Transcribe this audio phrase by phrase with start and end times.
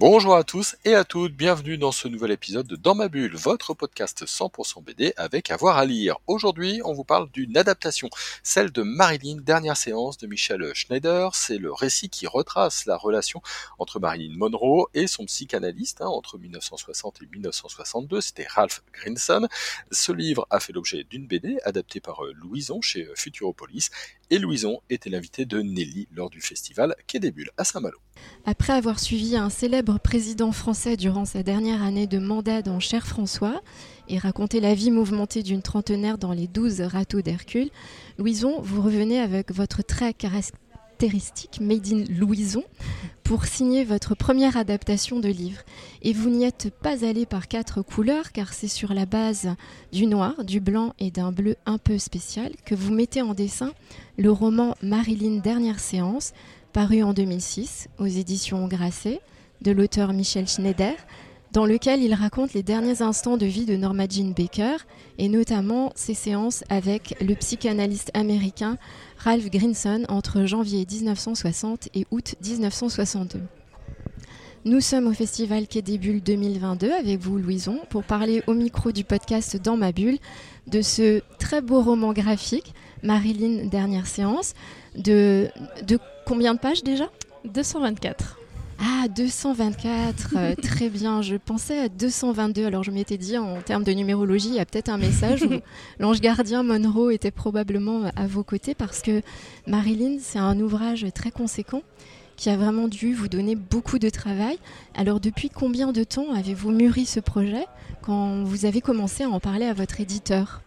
[0.00, 3.36] Bonjour à tous et à toutes, bienvenue dans ce nouvel épisode de Dans ma bulle,
[3.36, 6.16] votre podcast 100% BD avec avoir à, lire.
[6.26, 8.08] Aujourd'hui, on vous parle d'une adaptation,
[8.42, 11.34] celle de Marilyn, dernière séance de Michel Schneider.
[11.34, 13.42] C'est le récit qui retrace la relation
[13.78, 19.48] entre Marilyn Monroe et son psychanalyste hein, entre 1960 et 1962, c'était Ralph Grinson.
[19.90, 23.90] Ce livre a fait l'objet d'une BD adaptée par euh, Louison chez euh, Futuropolis
[24.30, 27.98] et Louison était l'invité de Nelly lors du festival Quai des Bulles à Saint-Malo.
[28.44, 33.06] Après avoir suivi un célèbre président français durant sa dernière année de mandat dans Cher
[33.06, 33.60] François
[34.08, 37.70] et raconté la vie mouvementée d'une trentenaire dans les douze râteaux d'Hercule,
[38.18, 40.69] Louison, vous revenez avec votre très caractéristique
[41.60, 42.62] Made in Louison
[43.22, 45.62] pour signer votre première adaptation de livre.
[46.02, 49.48] Et vous n'y êtes pas allé par quatre couleurs car c'est sur la base
[49.92, 53.72] du noir, du blanc et d'un bleu un peu spécial que vous mettez en dessin
[54.18, 56.34] le roman Marilyn Dernière Séance
[56.74, 59.20] paru en 2006 aux éditions Grasset
[59.62, 60.94] de l'auteur Michel Schneider,
[61.52, 64.76] dans lequel il raconte les derniers instants de vie de Norma Jean Baker
[65.18, 68.76] et notamment ses séances avec le psychanalyste américain
[69.18, 73.40] Ralph Grinson entre janvier 1960 et août 1962.
[74.66, 78.92] Nous sommes au Festival Quai des Bulles 2022 avec vous, Louison, pour parler au micro
[78.92, 80.18] du podcast Dans ma bulle
[80.66, 84.52] de ce très beau roman graphique, Marilyn Dernière séance,
[84.96, 85.48] de,
[85.86, 87.08] de combien de pages déjà?
[87.46, 88.39] 224.
[88.82, 91.20] Ah, 224, euh, très bien.
[91.20, 92.64] Je pensais à 222.
[92.64, 95.50] Alors je m'étais dit, en termes de numérologie, il y a peut-être un message où
[95.98, 99.20] l'ange gardien Monroe était probablement à vos côtés parce que
[99.66, 101.82] Marilyn, c'est un ouvrage très conséquent
[102.36, 104.58] qui a vraiment dû vous donner beaucoup de travail.
[104.94, 107.66] Alors depuis combien de temps avez-vous mûri ce projet
[108.00, 110.62] quand vous avez commencé à en parler à votre éditeur?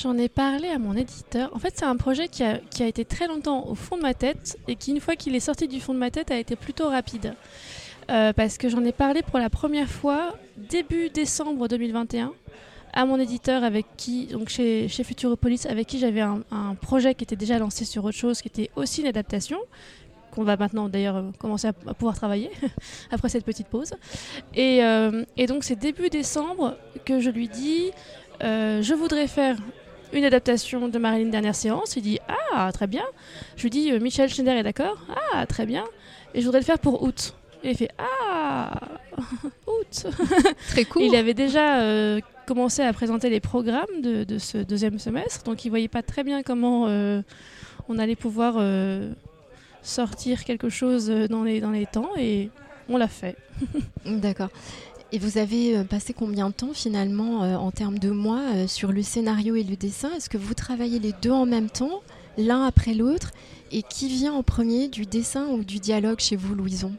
[0.00, 1.50] J'en ai parlé à mon éditeur.
[1.56, 4.56] En fait, c'est un projet qui a, été très longtemps au fond de ma tête
[4.68, 6.88] et qui, une fois qu'il est sorti du fond de ma tête, a été plutôt
[6.88, 7.34] rapide.
[8.08, 12.32] Euh, parce que j'en ai parlé pour la première fois début décembre 2021
[12.92, 16.44] à mon éditeur avec qui, donc chez, chez Futuropolis, avec qui j'avais un,
[16.80, 19.58] projet qui était déjà lancé sur autre chose, qui était aussi une adaptation,
[20.30, 22.50] qu'on va maintenant d'ailleurs euh, commencer à, pouvoir travailler
[23.10, 23.92] après cette petite pause.
[24.56, 27.90] Euh, et donc c'est début décembre que je lui dis,
[28.40, 29.56] je voudrais faire
[30.12, 31.96] une adaptation de Marilyn Dernière Séance.
[31.96, 32.18] Il dit
[32.52, 33.04] Ah, très bien.
[33.56, 34.98] Je lui dis euh, Michel Schneider est d'accord
[35.32, 35.84] Ah, très bien.
[36.34, 37.34] Et je voudrais le faire pour août.
[37.62, 38.80] Et il fait Ah,
[39.66, 40.06] août.
[40.70, 41.02] Très cool.
[41.02, 45.68] il avait déjà euh, commencé à présenter les programmes de, ce deuxième semestre, donc il
[45.68, 47.20] voyait pas très bien comment euh,
[47.88, 48.62] on allait pouvoir
[49.82, 52.10] sortir quelque chose dans les, dans les temps.
[52.16, 52.50] Et
[52.88, 53.36] on l'a fait.
[54.06, 54.50] D'accord.
[55.10, 58.66] Et vous avez euh, passé combien de temps finalement euh, en termes de mois euh,
[58.66, 60.10] sur le scénario et le dessin?
[60.14, 62.02] Est-ce que vous travaillez les deux en même temps,
[62.36, 63.30] l'un après l'autre?
[63.72, 66.92] Et qui vient en premier, du dessin ou du dialogue chez vous, Louison?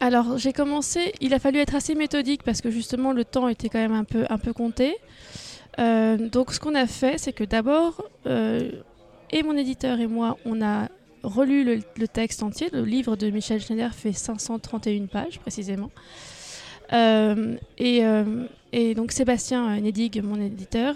[0.00, 3.68] Alors j'ai commencé, il a fallu être assez méthodique parce que justement le temps était
[3.68, 4.96] quand même un peu, un peu compté.
[5.78, 10.88] donc ce qu'on a fait, c'est que d'abord, et mon éditeur et moi, on a
[11.22, 12.68] relu le, le, texte entier.
[12.72, 15.90] Le livre de Michel Schneider fait 531 pages précisément.
[16.92, 20.94] Euh, euh, et, donc Sébastien Nedig, mon éditeur,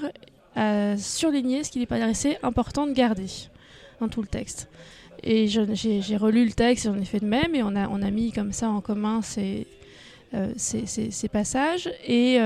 [0.55, 3.27] a surligné ce qu'il est paraissait important de garder
[4.01, 4.69] dans tout le texte.
[5.23, 8.53] Et j'ai relu le texte, j'en ai fait de même, et on a, mis comme
[8.53, 9.67] ça en commun ces,
[10.35, 10.53] euh,
[11.33, 11.91] passages.
[12.07, 12.39] Et,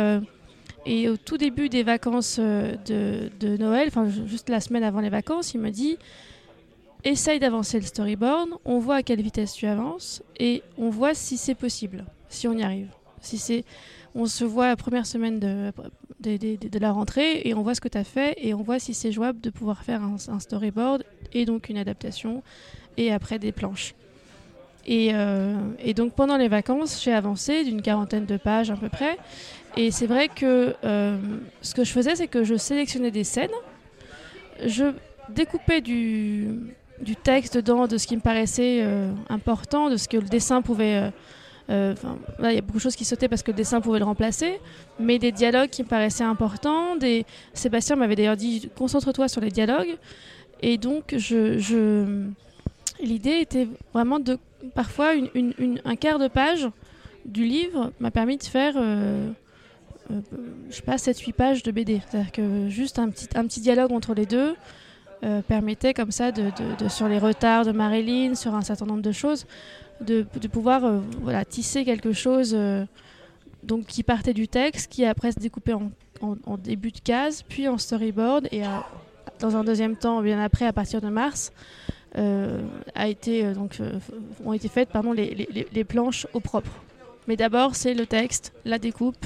[1.09, 5.55] au tout début des vacances de, de Noël, enfin juste la semaine avant les vacances,
[5.55, 5.99] il me dit
[7.05, 11.37] essaye d'avancer le storyboard, on voit à quelle vitesse tu avances, et on voit si
[11.37, 12.89] c'est possible, si on y arrive.
[13.20, 13.64] Si c'est,
[14.14, 17.98] on se voit la première semaine de, la rentrée et on voit ce que tu
[17.98, 21.69] as fait et on voit si c'est jouable de pouvoir faire un, storyboard et donc
[21.69, 22.42] une adaptation
[22.97, 23.94] et après des planches.
[24.86, 28.89] Et, euh, et donc pendant les vacances, j'ai avancé d'une quarantaine de pages à peu
[28.89, 29.18] près.
[29.77, 31.18] Et c'est vrai que euh,
[31.62, 33.50] ce que je faisais, c'est que je sélectionnais des scènes,
[34.65, 34.92] je
[35.28, 36.48] découpais du,
[37.00, 40.62] du texte dedans, de ce qui me paraissait euh, important, de ce que le dessin
[40.62, 41.12] pouvait
[41.71, 41.95] euh,
[42.43, 44.61] il y a beaucoup de choses qui sautaient parce que le dessin pouvait le remplacer,
[44.99, 46.97] mais des dialogues qui me paraissaient importants.
[47.55, 49.97] Sébastien m'avait d'ailleurs dit concentre-toi sur les dialogues.
[50.63, 52.27] Et donc, je,
[53.01, 54.39] l'idée était vraiment de.
[54.75, 55.13] Parfois,
[55.84, 56.69] un quart de page
[57.25, 58.75] du livre m'a permis de faire.
[58.77, 59.31] Euh,
[60.11, 60.21] euh,
[60.71, 62.01] sais pas, 7-8 pages de BD.
[62.11, 64.57] C'est-à-dire que juste un petit, dialogue entre les deux
[65.47, 66.51] permettait comme ça, de,
[66.89, 69.47] sur les retards de Marilyn, sur un certain nombre de choses,
[70.00, 72.84] de, de pouvoir euh, voilà, tisser quelque chose euh,
[73.62, 75.91] donc, qui partait du texte, qui après se découpait en,
[76.22, 78.86] en- en début de case, puis en storyboard, et à-
[79.41, 81.52] dans un deuxième temps, bien après, à partir de mars,
[82.18, 82.60] euh,
[82.94, 83.78] a été, donc,
[84.44, 86.70] ont été faites pardon, les, les- les- les planches au propre.
[87.28, 89.24] Mais d'abord, c'est le texte, la découpe.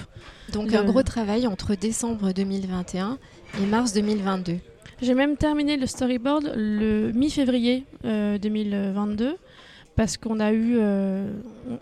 [0.52, 3.18] Donc Le- un gros travail entre décembre 2021
[3.62, 4.56] et mars 2022.
[5.00, 9.36] J'ai même terminé le storyboard le mi-février euh, 2022
[9.96, 11.30] parce qu'on a eu euh,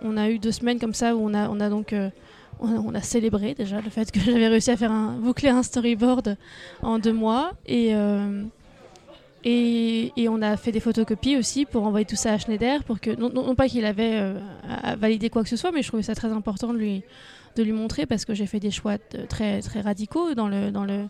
[0.02, 2.10] on a eu deux semaines comme ça où on a on a donc euh,
[2.60, 6.36] on a, célébré déjà le fait que j'avais réussi à faire un boucler un storyboard
[6.82, 8.44] en deux mois et euh,
[9.44, 13.00] et, et on a fait des photocopies aussi pour envoyer tout ça à Schneider pour
[13.00, 14.34] que non, pas qu'il avait
[14.98, 17.02] valider quoi que ce soit mais je trouvais ça très important de lui
[17.56, 18.98] de lui montrer parce que j'ai fait des choix
[19.28, 21.06] très très radicaux dans le dans le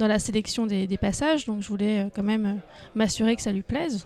[0.00, 2.54] dans la sélection des, des passages, donc je voulais euh, quand même euh,
[2.96, 4.04] m'assurer que ça lui plaise.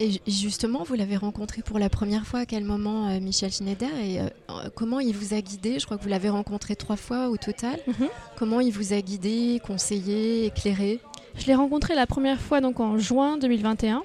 [0.00, 3.52] Et ju- justement, vous l'avez rencontré pour la première fois à quel moment, euh, Michel
[3.52, 4.28] Schneider Et euh,
[4.74, 5.78] comment il vous a guidé?
[5.78, 7.78] Je crois que vous l'avez rencontré trois fois au total.
[7.86, 8.08] Mhm.
[8.36, 11.00] Comment il vous a guidé, conseillé, éclairé?
[11.38, 14.02] Je l'ai rencontré la première fois donc en juin 2021.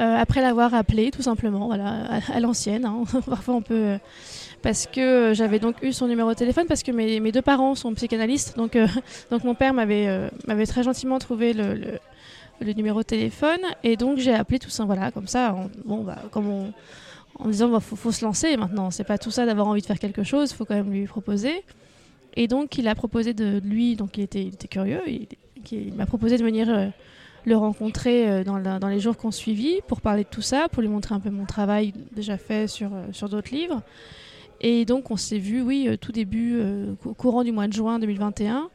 [0.00, 2.84] euh, après l'avoir appelé, tout simplement, voilà, à, à l'ancienne.
[2.84, 3.04] hein.
[3.26, 3.96] Parfois, on peut.
[4.64, 7.74] Parce que euh, j'avais donc eu son numéro de téléphone, parce que mes, deux parents
[7.74, 8.56] sont psychanalystes.
[8.56, 8.88] Donc, euh,
[9.44, 12.00] mon père m'avait euh, m'avait très gentiment trouvé le,
[12.74, 13.60] numéro de téléphone.
[13.82, 16.16] Et donc, j'ai appelé tout ça, voilà, comme ça, en, bon, bah,
[17.44, 18.90] disant, il faut, se lancer maintenant.
[18.90, 21.04] C'est pas tout ça d'avoir envie de faire quelque chose, il faut quand même lui
[21.04, 21.62] proposer.
[22.34, 26.42] Et donc, il a proposé de lui, donc il était, curieux, il, m'a proposé de
[26.42, 26.90] venir
[27.44, 31.14] le rencontrer dans, les jours qu'on suivit pour parler de tout ça, pour lui montrer
[31.14, 33.82] un peu mon travail déjà fait sur d'autres livres.
[34.60, 37.72] Et donc on s'est vu, oui, euh, tout début, euh, au courant du mois de
[37.72, 38.70] juin 2021,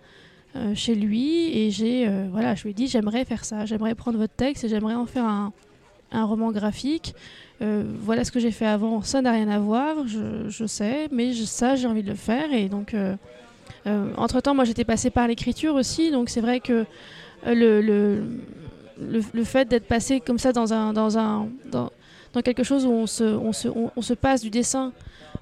[0.55, 1.57] euh, chez lui.
[1.57, 4.63] Et j'ai, euh, voilà, je lui ai dit, j'aimerais faire ça, j'aimerais prendre votre texte
[4.63, 5.53] et j'aimerais en faire un,
[6.11, 7.13] un roman graphique.
[7.61, 11.07] Euh, voilà ce que j'ai fait avant, ça n'a rien à voir, je, je sais,
[11.11, 12.53] mais ça, j'ai envie de le faire.
[12.53, 13.15] Et donc, euh,
[13.85, 16.85] euh, entre-temps, moi, j'étais passée par l'écriture aussi, donc c'est vrai que
[17.47, 21.91] euh, le, le, le, fait d'être passé comme ça dans, un, dans, un, dans,
[22.33, 24.93] dans quelque chose où on se, on, se, on se passe du dessin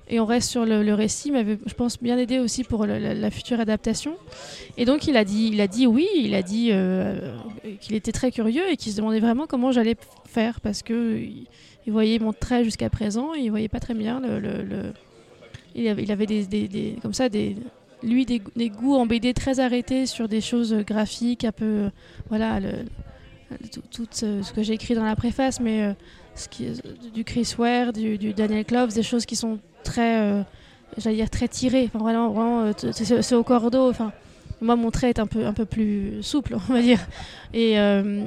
[0.10, 3.32] et on reste sur le, le récit m'avait, je pense, bien aidé aussi pour la,
[3.32, 4.16] future adaptation.
[4.78, 7.36] Et donc il a dit, il a dit oui, il a dit euh,
[7.82, 11.48] qu'il était très curieux et qu'il se demandait vraiment comment j'allais faire parce que il,
[11.92, 14.92] voyait mon trait jusqu'à présent, et il voyait pas très bien le,
[15.74, 17.30] il avait, des, comme ça
[18.04, 21.90] lui des, goûts en BD très arrêtés sur des choses graphiques un peu
[22.28, 22.60] voilà
[23.90, 25.94] tout, ce, que j'ai écrit dans la préface mais euh,
[27.14, 29.58] du Chris Ware du, du Daniel Kloves des choses qui sont
[29.88, 30.44] très euh,
[30.98, 34.12] j'allais dire très tirées enfin vraiment, vraiment euh, c'est au cordeau enfin
[34.62, 37.00] moi mon trait est un peu un peu plus souple on va dire
[37.54, 38.26] et euh,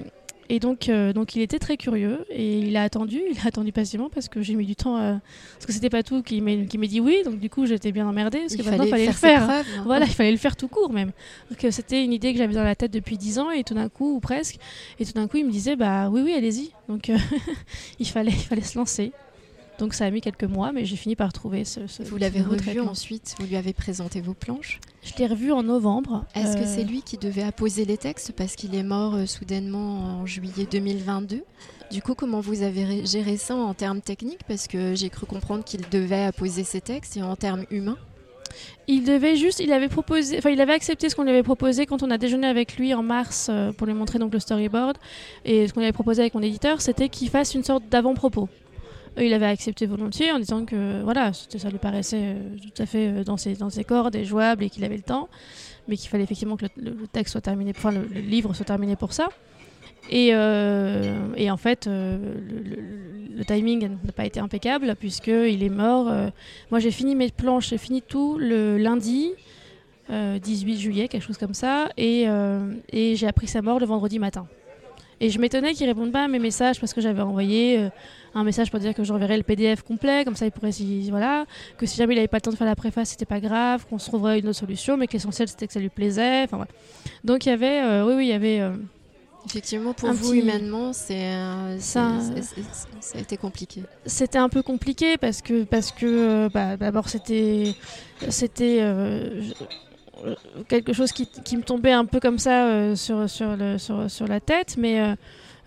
[0.52, 3.70] et donc, euh, donc il était très curieux et il a attendu, il a attendu
[3.70, 5.20] patiemment parce que j'ai mis du temps, à-
[5.54, 8.04] parce que c'était pas tout qui m'ait qui dit oui, donc du coup j'étais bien
[8.08, 9.66] emmerdée parce que Il maintenant fallait, fallait le faire, preuves.
[9.78, 9.82] hein.
[9.86, 11.12] Voilà, il fallait le faire tout court même.
[11.52, 13.88] Donc c'était une idée que j'avais dans la tête depuis 10 ans et tout d'un
[13.88, 14.56] coup, ou presque,
[14.98, 16.72] et tout d'un coup il me disait bah oui oui allez-y.
[16.88, 17.16] Donc euh,
[18.00, 19.12] il fallait il fallait se lancer.
[19.80, 21.86] Donc ça a mis quelques mois, mais j'ai fini par trouver ce.
[21.88, 24.78] ce Vous l'avez revu ensuite, vous lui avez présenté vos planches.
[25.02, 26.24] Je l'ai revu en novembre.
[26.34, 29.26] Est-ce que Euh, c'est lui qui devait apposer les textes parce qu'il est mort euh,
[29.26, 31.42] soudainement en juillet 2022
[31.90, 34.44] Du coup, comment vous avez ré- géré ça en termes techniques?
[34.46, 37.96] Parce que j'ai cru comprendre qu'il devait apposer ses textes et en termes humains.
[38.88, 41.86] Il devait juste, il avait proposé, enfin il avait accepté ce qu'on lui avait proposé
[41.86, 44.98] quand on a déjeuné avec lui en mars euh, pour lui montrer donc le storyboard
[45.44, 48.48] et ce qu'on lui avait proposé avec mon éditeur, c'était qu'il fasse une sorte d'avant-propos.
[49.18, 53.08] Il avait accepté volontiers en disant que voilà, ça lui paraissait euh, tout à fait
[53.08, 55.28] euh, dans ses, dans ses cordes et jouable et qu'il avait le temps,
[55.88, 59.12] mais qu'il fallait effectivement que le, texte soit terminé, enfin le, livre soit terminé pour
[59.12, 59.28] ça.
[60.08, 66.12] Et, euh, et en fait, le, timing n'a pas été impeccable puisqu'il est mort.
[66.70, 69.32] moi, j'ai fini mes planches, j'ai fini tout le lundi,
[70.10, 72.26] euh, 18 juillet, quelque chose comme ça, et,
[72.92, 74.46] et j'ai appris sa mort le vendredi matin.
[75.20, 77.88] Et je m'étonnais qu'il réponde pas à mes messages parce que j'avais envoyé euh,
[78.34, 81.44] un message pour dire que j'enverrais le PDF complet, comme ça il pourrait s'y voilà,
[81.76, 83.84] que si jamais il avait pas le temps de faire la préface, c'était pas grave,
[83.88, 86.44] qu'on se trouverait une autre solution, mais que l'essentiel c'était que ça lui plaisait.
[86.44, 86.70] Enfin voilà.
[87.24, 88.60] Donc il y avait, euh, oui oui, il y avait.
[88.60, 88.72] euh,
[89.46, 91.32] Effectivement, pour vous, petit- humainement, c'est,
[91.78, 92.12] Ça-
[93.00, 93.82] ça a été compliqué.
[94.04, 97.74] c'était un peu compliqué parce que parce que bah, d'abord c'était
[98.28, 99.54] c'était je-
[100.68, 104.10] quelque chose qui, qui me tombait un peu comme ça euh, sur sur le sur,
[104.10, 105.14] sur la tête mais euh,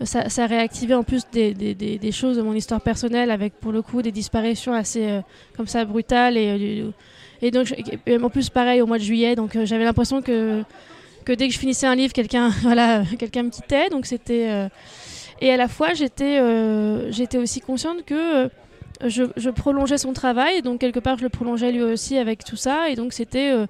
[0.03, 3.53] ça, ça réactivait en plus des, des, des, des choses de mon histoire personnelle avec
[3.59, 5.21] pour le coup des disparitions assez euh,
[5.55, 6.85] comme ça brutales et
[7.41, 7.73] et donc
[8.21, 10.63] en plus pareil au mois de juillet donc j'avais l'impression que
[11.25, 14.69] que dès que je finissais un livre quelqu'un voilà quelqu'un me quittait donc c'était
[15.41, 16.39] et à la fois, j'étais
[17.11, 18.49] j'étais aussi consciente que
[19.05, 22.89] je, prolongeais son travail, donc quelque part je le prolongeais lui aussi avec tout ça,
[22.89, 23.67] et donc c'était euh,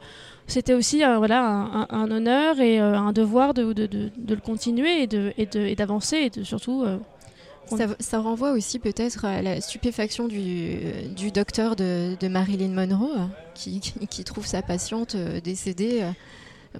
[0.76, 6.98] aussi un, honneur et euh, un devoir de, le continuer et d'avancer et, surtout euh,
[8.00, 13.26] Ça, renvoie aussi peut-être à la stupéfaction du, docteur de, Marilyn Monroe, euh,
[13.56, 16.04] qui, qui- trouve sa patiente décédée.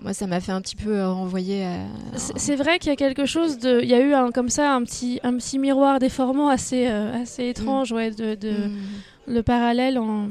[0.02, 1.78] Moi, ça m'a fait un petit peu euh, renvoyer à.
[2.18, 3.80] C'est vrai qu'il y a quelque chose de.
[3.82, 7.22] Il y a eu un, comme ça un petit, un petit miroir déformant assez, euh,
[7.22, 8.72] assez étrange, ouais, de, de- Mm,
[9.28, 10.30] le parallèle en-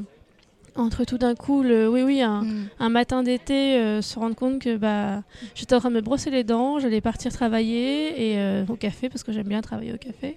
[0.74, 2.68] entre tout d'un coup, le, oui, oui, un, mm.
[2.80, 5.22] un matin d'été, euh, se rendre compte que bah,
[5.54, 9.08] j'étais en train de me brosser les dents, j'allais partir travailler et, euh, au café,
[9.10, 10.36] parce que j'aime bien travailler au café.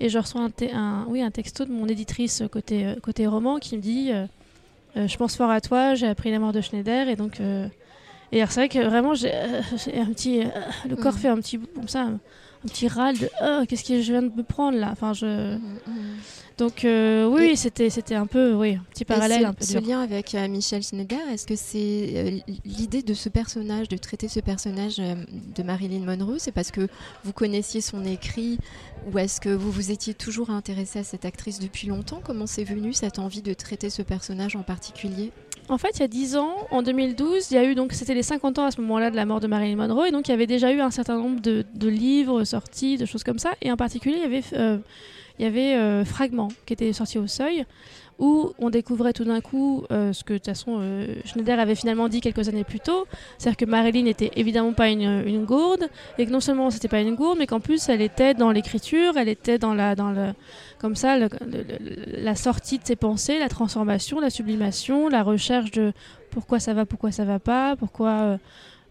[0.00, 0.42] Et je reçois
[0.74, 4.26] un, oui, un texto de mon éditrice côté, côté roman qui me dit euh,
[5.08, 7.08] Je pense fort à toi, j'ai appris la mort de Schneider.
[7.08, 7.40] Et donc.
[8.32, 9.60] Et alors, c'est vrai que vraiment, j'ai euh,
[9.96, 10.42] un petit.
[10.42, 10.48] euh,
[10.88, 11.18] le corps Mhm.
[11.18, 11.58] fait un petit.
[11.58, 12.20] Comme ça, un,
[12.66, 14.88] petit râle de Oh, qu'est-ce que je viens de me prendre là?
[14.92, 15.56] Enfin, je.
[15.56, 15.90] Mm, mm.
[16.58, 18.52] Donc, euh, oui, c'était c'était un peu.
[18.54, 19.88] Oui, un petit Et parallèle ce, un peu ce dur.
[19.88, 24.96] lien avec Michel Schneider, est-ce que c'est l'idée de ce personnage, de traiter ce personnage
[24.96, 26.88] de Marilyn Monroe, c'est parce que
[27.22, 28.58] vous connaissiez son écrit
[29.12, 32.20] ou est-ce que vous vous étiez toujours intéressé à cette actrice depuis longtemps?
[32.24, 35.30] Comment c'est venu cette envie de traiter ce personnage en particulier?
[35.70, 38.14] En fait, il y a 10 ans, en 2012, il y a eu donc c'était
[38.14, 40.30] les 50 ans à ce moment-là de la mort de Marilyn Monroe, et donc il
[40.30, 43.70] y avait déjà eu un certain nombre de, livres sortis, de choses comme ça, et
[43.70, 44.78] en particulier il y avait, euh,
[45.40, 47.66] euh, Fragments qui était sorti au Seuil,
[48.18, 51.74] où on découvrait tout d'un coup euh, ce que de toute façon euh, Schneider avait
[51.74, 53.06] finalement dit quelques années plus tôt,
[53.38, 57.00] c'est-à-dire que Marilyn n'était évidemment pas une, une gourde, et que non seulement c'était pas
[57.00, 60.32] une gourde, mais qu'en plus elle était dans l'écriture, elle était dans la, dans le,
[60.78, 65.92] comme ça, la sortie de ses pensées, la transformation, la sublimation, la recherche de
[66.30, 68.38] pourquoi ça va, pourquoi ça va pas, pourquoi euh,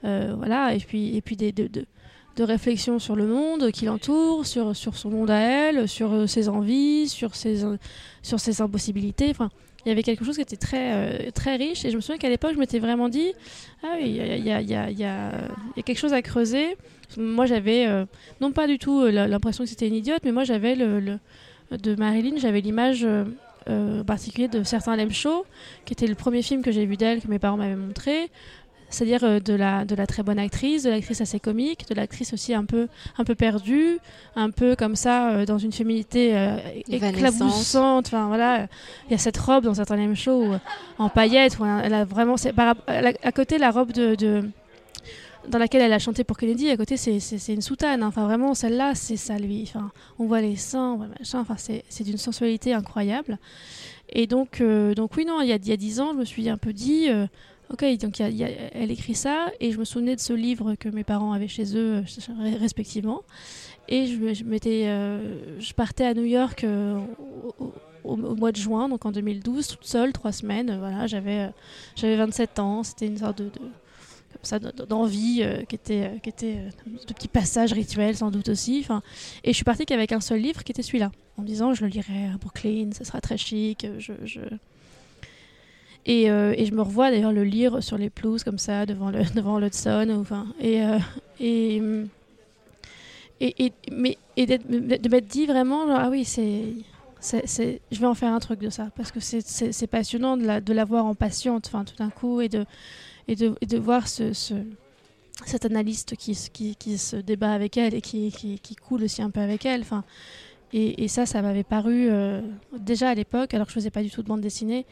[0.05, 1.86] euh, voilà, et puis et puis des, de, de,
[2.38, 6.27] de réflexions sur le monde qui l'entoure, sur sur son monde à elle, sur euh,
[6.27, 7.63] ses envies, sur ses
[8.24, 9.29] sur ses impossibilités.
[9.29, 9.50] Enfin,
[9.86, 12.17] il y avait quelque chose qui était très euh, très riche, et je me souviens
[12.20, 13.34] qu'à l'époque, je m'étais vraiment dit
[13.84, 16.77] ah oui, il y a, y, a, y, a, y a quelque chose à creuser.
[17.17, 18.06] Moi, j'avais euh,
[18.41, 21.20] non pas du tout l'impression que c'était une idiote, mais moi j'avais le, le-
[21.77, 25.46] de Marilyn, j'avais l'image euh, en particulier de certains Lem Show,
[25.86, 28.29] qui était le premier film que j'ai vu d'elle, que mes parents m'avaient montré.
[28.89, 32.32] C'est-à-dire euh, de, la, de la très bonne actrice, de l'actrice assez comique, de l'actrice
[32.34, 33.98] aussi un peu, un peu perdue,
[34.36, 36.56] un peu comme ça, euh, dans une féminité euh,
[36.89, 38.08] éclaboussante.
[38.08, 38.67] Enfin voilà,
[39.08, 40.56] il y a cette robe dans certains Show où,
[41.00, 42.38] en paillettes, où elle a vraiment.
[42.38, 44.50] c'est- par rap- elle a- à côté, la robe de, de-
[45.50, 47.20] dans laquelle elle a chanté pour Kennedy, à côté, c'est-
[47.53, 48.03] une soutane.
[48.03, 48.08] hein.
[48.08, 49.63] Enfin, vraiment, celle-là, c'est ça, lui.
[49.63, 51.39] Enfin, on voit les seins, on voit machin.
[51.39, 53.38] Enfin, c'est c'est d'une sensualité incroyable.
[54.10, 56.20] Et donc, euh, donc oui, non, il y a, il y a 10 ans, je
[56.20, 57.10] me suis un peu dit,
[57.71, 61.33] ok, donc elle écrit ça, et je me souvenais de ce livre que mes parents
[61.33, 63.24] avaient chez eux, euh, respectivement.
[63.89, 67.00] Et euh, je partais à New York euh,
[68.03, 70.77] au, mois de juin, donc en 2012, toute seule, trois semaines.
[70.77, 71.50] Voilà, j'avais, euh,
[71.95, 73.51] j'avais 27 ans, c'était une sorte de,
[74.41, 77.74] ça, de- d'envie qui était, euh, qui était euh, de petits passages
[78.15, 78.86] sans doute aussi.
[79.43, 81.83] Et je suis partie qu'avec un seul livre qui était celui-là, en me disant je
[81.83, 83.88] le lirai à Brooklyn, ça sera très chic.
[84.00, 84.13] je...
[86.07, 89.11] Et, euh, et je me revois d'ailleurs le lire sur les pelouses comme ça devant
[89.11, 90.07] le devant l'Hudson.
[90.19, 90.97] Enfin, et, euh,
[91.39, 91.81] et,
[93.39, 96.63] et, et, et d'être- de m'être dit vraiment ah oui c'est
[97.19, 100.61] c'est, je vais en faire un truc de ça parce que c'est, passionnant de la,
[100.61, 102.65] de la voir en patiente enfin tout d'un coup et de
[103.27, 104.53] et de, et de voir ce, ce-
[105.45, 109.21] cet analyste qui, qui, qui se débat avec elle et qui, qui, qui coule aussi
[109.21, 109.81] un peu avec elle.
[109.81, 110.03] Enfin,
[110.74, 112.41] et, et ça, ça m'avait paru euh,
[112.79, 114.86] déjà à l'époque, alors que je faisais pas du tout de bande dessinée.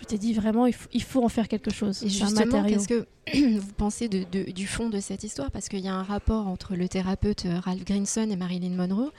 [0.00, 2.02] Je t'ai dit vraiment, il faut, il faut en faire quelque chose.
[2.02, 3.06] Et justement, qu'est-ce que
[3.58, 5.50] vous pensez de- de- du fond de cette histoire?
[5.50, 9.10] Parce qu'il y a un rapport entre le thérapeute euh, Ralph Grinson et Marilyn Monroe.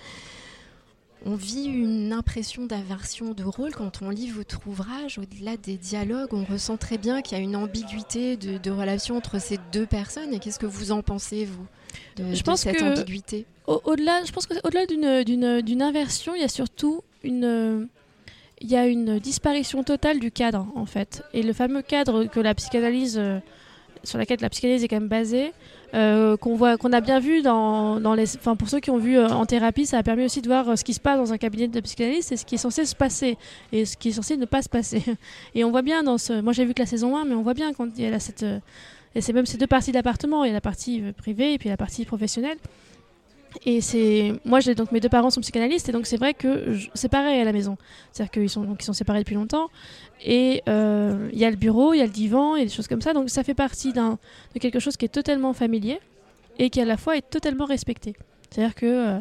[1.24, 5.20] On vit une impression d'aversion de rôle quand on lit votre ouvrage.
[5.20, 9.18] Au-delà des dialogues, on ressent très bien qu'il y a une ambiguïté de, de relation
[9.18, 10.34] entre ces deux personnes.
[10.34, 11.66] Et qu'est-ce que vous en pensez, vous,
[12.18, 13.46] de, Je de pense cette que- ambiguïté?
[13.68, 17.88] Au- Au-delà, je pense que au-delà d'une, inversion, il y a surtout une,
[18.60, 21.24] il y a une disparition totale du cadre en fait.
[21.34, 23.40] Et le fameux cadre que la psychanalyse, euh,
[24.04, 25.54] sur laquelle la psychanalyse est quand même basée,
[25.94, 28.98] euh, qu'on voit, qu'on a bien vu dans, dans les, enfin pour ceux qui ont
[28.98, 31.18] vu euh, en thérapie, ça a permis aussi de voir euh, ce qui se passe
[31.18, 33.38] dans un cabinet de psychanalyse et ce qui est censé se passer
[33.72, 35.04] et ce qui est censé ne pas se passer.
[35.56, 37.42] Et on voit bien dans ce, moi j'ai vu que la saison 1, mais on
[37.42, 38.60] voit bien quand il y a cette euh,
[39.14, 40.46] et c'est même ces deux parties d'appartement.
[40.46, 42.58] Il y a la partie privée et puis la partie professionnelle.
[43.66, 46.78] Et c'est moi j'ai donc mes deux parents sont psychanalystes et donc c'est vrai que
[46.94, 47.78] c'est pareil à la maison.
[48.12, 49.68] C'est-à-dire qu'ils sont donc ils sont séparés depuis longtemps
[50.24, 52.66] et euh, il y a le bureau, il y a le divan, il y a
[52.66, 53.14] des choses comme ça.
[53.14, 54.18] Donc ça fait partie d'un
[54.56, 56.00] de quelque chose qui est totalement familier
[56.60, 58.16] et qui à la fois est totalement respecté.
[58.50, 59.20] C'est-à-dire que euh,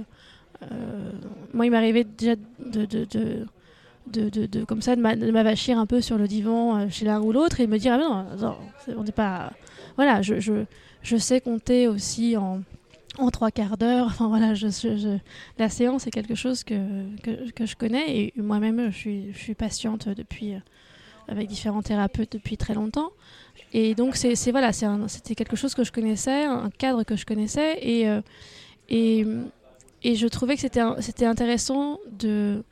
[0.71, 1.11] euh,
[1.53, 3.07] moi il m'arrivait déjà de, de,
[4.07, 7.21] de, de, comme ça de m'a- de m'avachir un peu sur le divan chez l'un
[7.21, 8.57] ou l'autre et de me dire ah non, non,
[8.97, 9.53] on n'est pas
[9.97, 10.65] voilà je, je,
[11.03, 12.61] je sais compter aussi en
[13.19, 14.07] en trois quarts d'heure.
[14.07, 14.55] Enfin voilà
[15.59, 16.75] la séance est quelque chose que,
[17.23, 20.59] que, je connais et moi-même je suis, patiente depuis euh,
[21.29, 23.11] avec différents thérapeutes depuis très longtemps.
[23.73, 27.79] Et donc c'est voilà c'était quelque chose que je connaissais un cadre que je connaissais
[28.07, 28.23] euh,
[28.89, 29.25] et,
[30.03, 32.65] et je trouvais que c'était intéressant de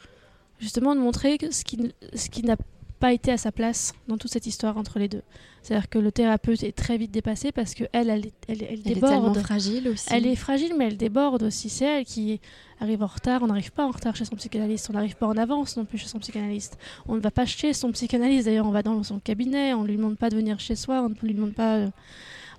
[0.59, 2.57] justement de montrer ce qui, ce qui n'a
[2.99, 5.23] pas été à sa place dans toute cette histoire entre les deux.
[5.63, 8.93] C'est-à-dire que le thérapeute est très vite dépassé parce que elle, elle, elle, elle Elle
[8.93, 9.39] est tellement déborde.
[9.41, 10.07] fragile aussi.
[10.11, 11.69] Elle est fragile, mais elle déborde aussi.
[11.69, 12.41] C'est elle qui
[12.81, 13.43] arrive en retard.
[13.43, 14.89] On n'arrive pas en retard chez son psychanalyste.
[14.91, 16.79] On n'arrive pas en avance non plus chez son psychanalyste.
[17.07, 18.47] On ne va pas chez son psychanalyste.
[18.47, 19.75] D'ailleurs, on va dans son cabinet.
[19.75, 21.03] On ne lui demande pas de venir chez soi.
[21.03, 21.87] On ne lui demande pas.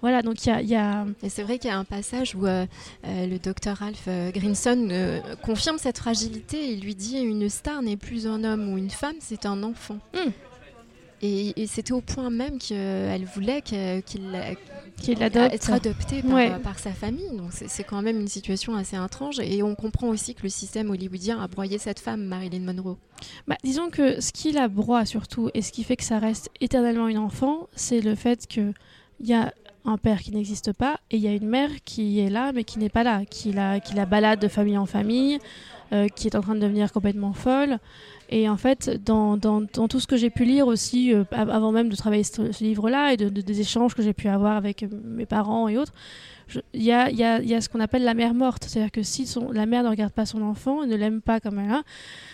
[0.02, 1.84] Voilà, donc il y a, il y a- Et c'est vrai qu'il y a un
[1.84, 2.66] passage où euh,
[3.06, 6.72] euh, le docteur Ralph euh, Grinson euh, confirme cette fragilité.
[6.74, 9.98] Il lui dit une star n'est plus un homme ou une femme, c'est un enfant.
[10.14, 10.30] Mm.
[11.22, 14.32] Et, et c'était au point même qu'elle voulait qu'il
[15.20, 15.54] l'adopte.
[15.54, 16.50] être adopté par, Ouais.
[16.64, 17.30] par sa famille.
[17.36, 19.40] Donc c'est c'est quand même une situation assez étrange.
[19.42, 22.98] Et on comprend aussi que le système hollywoodien a broyé cette femme, Marilyn Monroe.
[23.50, 26.50] Bah, disons que ce qui la broie surtout et ce qui fait que ça reste
[26.62, 28.74] éternellement une enfant, c'est le fait qu'il
[29.22, 29.54] y a
[29.86, 32.64] un père qui n'existe pas et il y a une mère qui est là mais
[32.64, 35.40] qui n'est pas là, qui la, qui la balade de famille en famille,
[35.94, 37.80] euh, qui est en train de devenir complètement folle.
[38.32, 41.50] Et en fait, dans, dans- dans tout ce que j'ai pu lire aussi, euh, av-
[41.50, 44.28] avant même de travailler ce, ce livre-là et de, de- des échanges que j'ai pu
[44.28, 45.94] avoir avec euh, mes parents et autres,
[46.74, 48.66] il y a, y a- y a ce qu'on appelle la mère morte.
[48.68, 51.58] C'est-à-dire que si son- la mère ne regarde pas son enfant, ne l'aime pas comme
[51.58, 51.82] elle a,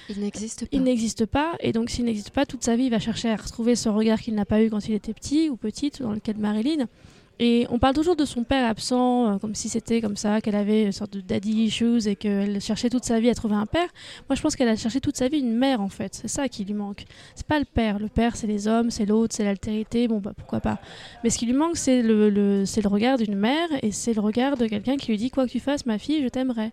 [0.10, 0.68] Il n'existe pas.
[0.74, 3.38] il n'existe pas, et donc s'il n'existe pas, toute sa vie, il va chercher à
[3.38, 6.20] retrouver ce regard qu'il n'a pas eu quand il était petit ou petite, dans le
[6.20, 6.88] cas de Marilyn.
[7.40, 10.56] Et on parle toujours de son père absent, euh, comme si c'était comme ça, qu'elle
[10.56, 13.66] avait une sorte de daddy issues et qu'elle cherchait toute sa vie à trouver un
[13.66, 13.90] père.
[14.30, 16.16] Moi, je pense qu'elle a cherché toute sa vie une mère, en fait.
[16.16, 17.06] C'est ça qui lui manque.
[17.36, 18.00] C'est pas le père.
[18.00, 20.08] Le père, c'est les hommes, c'est l'autre, c'est l'altérité.
[20.08, 20.80] Bon, bah pourquoi pas.
[21.24, 24.68] Mais ce qui lui manque, c'est le, regard d'une mère et c'est le regard de
[24.68, 26.72] quelqu'un qui lui dit Quoi que tu fasses, ma fille, je t'aimerai.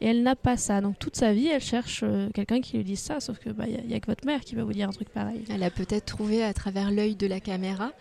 [0.00, 0.80] Et elle n'a pas ça.
[0.80, 3.64] Donc toute sa vie, elle cherche euh, quelqu'un qui lui dise ça, sauf que bah,
[3.66, 5.44] n'y a, que votre mère qui va vous dire un truc pareil.
[5.48, 7.92] Elle a peut-être trouvé à travers l'œil de la caméra.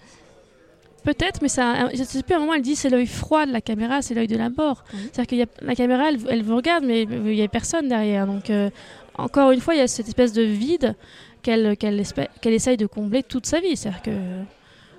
[1.04, 3.52] Peut-être, mais ça, je sais plus, à un moment, elle dit c'est l'œil froid de
[3.52, 4.84] la caméra, c'est l'œil de la mort.
[4.92, 7.88] C'est-à-dire que y a, la caméra, elle, elle vous regarde, mais il n'y a personne
[7.88, 8.28] derrière.
[8.28, 8.70] Donc, euh,
[9.16, 10.96] encore une fois, il y a cette espèce de vide
[11.42, 13.76] qu'elle qu'elle espè- qu'elle essaye de combler toute sa vie.
[13.76, 14.12] C'est-à-dire que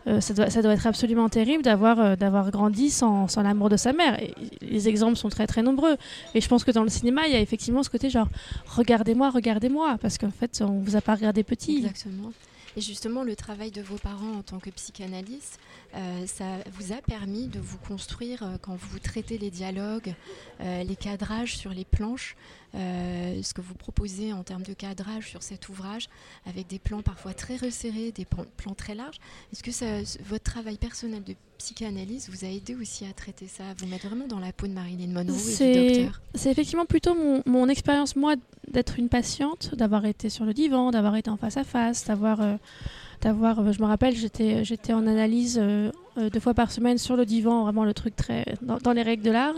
[0.09, 3.69] euh, ça, doit, ça doit être absolument terrible d'avoir euh, d'avoir grandi sans, sans l'amour
[3.69, 4.21] de sa mère.
[4.21, 5.97] Et les exemples sont très très nombreux.
[6.35, 8.27] Et je pense que dans le cinéma, il y a effectivement ce côté genre
[8.67, 11.77] regardez-moi, regardez-moi, parce qu'en fait, on vous a pas regardé petit.
[11.77, 12.33] Exactement.
[12.77, 15.61] Et justement, le travail de vos parents en tant que psychanalyste,
[15.95, 20.15] euh, ça vous a permis de vous construire euh, quand vous traitez les dialogues,
[20.61, 22.37] euh, les cadrages sur les planches,
[22.75, 26.09] ce que vous proposez en termes de cadrage sur cet ouvrage,
[26.47, 29.19] avec des plans parfois très resserrés, des plans, très larges.
[29.53, 29.85] Est-ce que ça,
[30.25, 34.07] votre travail personnel de psychanalyste vous a aidé aussi à traiter ça, à vous mettre
[34.07, 37.69] vraiment dans la peau de Marilyn Monroe et du docteur c'est effectivement plutôt mon, mon
[37.69, 38.37] expérience, moi,
[38.69, 42.41] d'être une patiente, d'avoir été sur le divan, d'avoir été en face à face, d'avoir.
[43.23, 47.17] D'avoir euh, je me rappelle, j'étais en analyse euh, euh, deux fois par semaine sur
[47.17, 48.45] le divan, vraiment le truc très.
[48.61, 49.55] dans, les règles de l'art,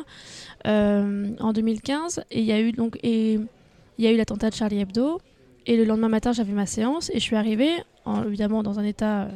[0.64, 2.24] en 2015.
[2.31, 2.61] Et il y a
[4.12, 5.20] eu l'attentat de Charlie Hebdo.
[5.66, 7.72] Et le lendemain matin, j'avais ma séance et je suis arrivée,
[8.05, 9.29] en- évidemment, dans un état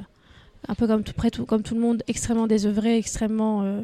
[0.69, 3.83] un peu comme tout, comme tout le monde, extrêmement désœuvré, extrêmement.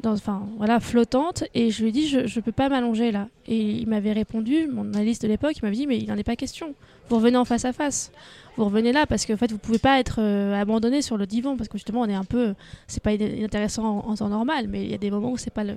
[0.00, 1.44] Dans, enfin, voilà, flottante.
[1.54, 3.28] Et je lui ai dit, je ne peux pas m'allonger là.
[3.46, 6.24] Et il m'avait répondu, mon analyste de l'époque, il m'avait dit, mais il n'en est
[6.24, 6.74] pas question.
[7.08, 8.12] Vous revenez en face à face.
[8.56, 11.26] Vous revenez là parce que en fait, vous pouvez pas être euh, abandonné sur le
[11.26, 12.54] divan parce que justement, on est un peu.
[12.86, 15.64] C'est pas inintéressant en, temps normal, mais il y a des moments où c'est pas
[15.64, 15.76] le.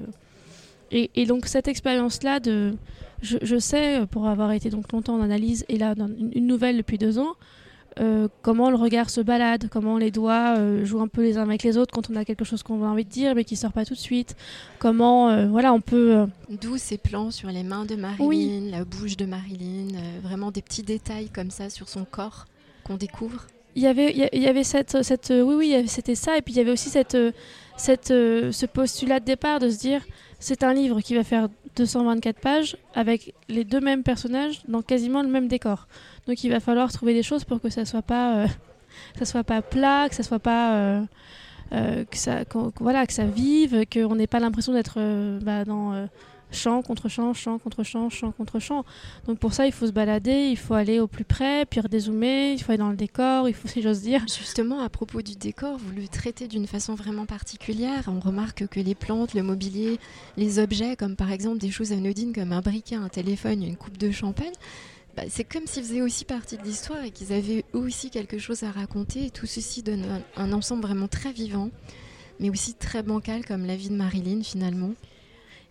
[0.92, 2.74] Et, et donc, cette expérience-là de.
[3.22, 6.98] Je, sais, pour avoir été donc longtemps en analyse et là, dans une nouvelle depuis
[6.98, 7.36] deux ans,
[8.00, 11.44] euh, comment le regard se balade, comment les doigts euh, jouent un peu les uns
[11.44, 13.56] avec les autres quand on a quelque chose qu'on a envie de dire mais qui
[13.56, 14.36] sort pas tout de suite.
[14.80, 16.26] Comment, euh, voilà, on peut.
[16.50, 18.70] D'où ces plans sur les mains de Marilyn, Oui.
[18.72, 19.88] la bouche de Marilyn,
[20.24, 22.46] vraiment des petits détails comme ça sur son corps
[22.84, 23.48] qu'on découvre.
[23.76, 26.38] Il y avait, il y avait cette, cette, oui, oui, c'était ça.
[26.38, 27.18] Et puis il y avait aussi cette,
[27.78, 30.02] cette, ce postulat de départ de se dire,
[30.40, 35.22] c'est un livre qui va faire 224 pages avec les deux mêmes personnages dans quasiment
[35.22, 35.88] le même décor.
[36.28, 38.48] Donc il va falloir trouver des choses pour que ça soit pas, euh,
[39.24, 41.02] soit pas plat, que ça soit pas, euh,
[41.74, 42.44] euh, que ça,
[42.80, 45.00] voilà, que ça vive, qu'on n'ait pas l'impression d'être
[45.42, 46.08] bah, dans
[46.52, 48.86] champ contre champ, champ contre champ, champ contre champ.
[49.28, 52.54] Donc pour ça, il faut se balader, il faut aller au plus près, puis redézoomer,
[52.54, 54.22] il faut aller dans le décor, il faut, si j'ose dire.
[54.28, 58.04] Justement, à propos du décor, vous le traitez d'une façon vraiment particulière.
[58.08, 60.00] On remarque que les plantes, le mobilier,
[60.38, 63.98] les objets, comme par exemple des choses anodines comme un briquet, un téléphone, une coupe
[63.98, 64.54] de champagne,
[65.16, 68.64] bah, c'est comme s'ils faisaient aussi partie de l'histoire et qu'ils avaient aussi quelque chose
[68.64, 69.26] à raconter.
[69.26, 70.06] Et tout ceci donne
[70.38, 71.70] un, ensemble vraiment très vivant,
[72.40, 74.92] mais aussi très bancal, comme la vie de Marilyn finalement.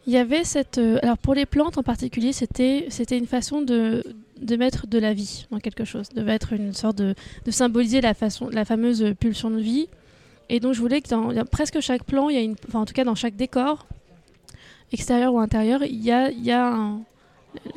[0.07, 0.79] Il y avait cette.
[0.79, 4.03] euh, alors pour les plantes en particulier, c'était une façon de,
[4.59, 8.15] mettre de la vie dans quelque chose, de mettre une sorte de, de symboliser la
[8.15, 9.89] façon, la fameuse pulsion de vie.
[10.49, 12.81] Et donc je voulais que dans, dans presque chaque plan, il y a une, enfin
[12.81, 13.87] en tout cas dans chaque décor,
[14.93, 17.03] extérieur ou intérieur, il y a, il y a un-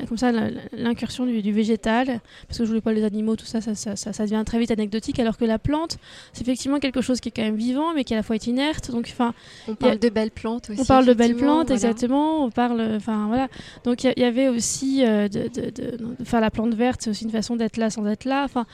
[0.08, 0.32] comme ça
[0.72, 3.96] l'incursion du, du végétal, parce que je voulais pas les animaux, tout ça ça, ça,
[3.96, 5.98] ça, ça devient très vite anecdotique, alors que la plante,
[6.34, 8.48] c'est effectivement quelque chose qui est quand même vivant, mais qui à la fois est
[8.48, 8.92] inerte.
[8.92, 9.34] Donc enfin
[9.68, 10.82] On y a- parle de belles plantes aussi.
[10.82, 11.74] on parle de belles plantes, voilà.
[11.76, 12.46] exactement.
[12.46, 13.48] On parle, enfin voilà.
[13.84, 17.02] Donc il y y, avait aussi euh, de, de- de- de faire la plante verte,
[17.04, 18.44] c'est aussi une façon d'être là sans être là.
[18.46, 18.66] Enfin,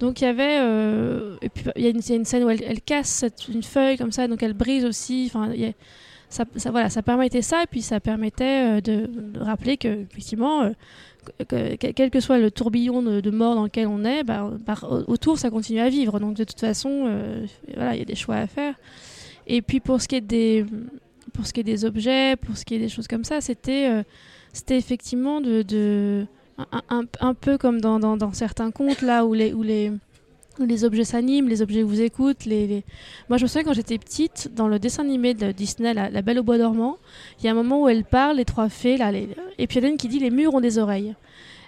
[0.00, 2.24] donc il y avait, euh, et puis il y, a une- il y a une
[2.24, 5.30] scène où elle, elle casse une feuille comme ça, donc elle brise aussi.
[5.32, 5.72] Enfin, il y a-
[6.28, 9.08] ça, voilà, ça permettait ça, et puis ça permettait euh, de,
[9.38, 10.62] rappeler que effectivement.
[10.62, 10.70] euh,
[11.48, 14.48] que- que- quel que soit le tourbillon de, mort dans lequel on est, bah,
[15.08, 16.20] autour ça continue à vivre.
[16.20, 18.74] Donc de toute façon, euh, voilà, il y a des choix à faire.
[19.48, 20.64] Et puis pour ce qui est des,
[21.32, 24.04] pour ce qui est des objets, pour ce qui est des choses comme ça, c'était
[24.52, 26.26] c'était effectivement de, de
[27.20, 29.90] un, peu comme dans, certains contes là où les
[30.64, 32.44] les objets s'animent, les objets vous écoutent.
[32.44, 32.84] Les, les-
[33.28, 36.22] Moi, je me souviens quand j'étais petite, dans le dessin animé de Disney, La, La
[36.22, 36.96] Belle au Bois dormant,
[37.40, 39.78] il y a un moment où elle parle, les trois fées, là, les- et puis
[39.78, 41.14] il y en a une qui dit Les murs ont des oreilles.